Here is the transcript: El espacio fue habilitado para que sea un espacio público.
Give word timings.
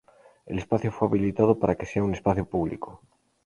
El 0.47 0.57
espacio 0.57 0.91
fue 0.91 1.07
habilitado 1.07 1.59
para 1.59 1.75
que 1.75 1.85
sea 1.85 2.03
un 2.03 2.15
espacio 2.15 2.49
público. 2.49 3.01